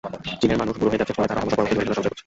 চীনের 0.39 0.59
মানুষ 0.61 0.75
বুড়ো 0.79 0.91
হয়ে 0.91 0.99
যাচ্ছে, 1.01 1.15
ফলে 1.17 1.29
তারা 1.29 1.41
অবসর-পরবর্তী 1.43 1.73
জীবনের 1.73 1.85
জন্য 1.87 1.95
সঞ্চয় 1.97 2.09
করছে। 2.09 2.19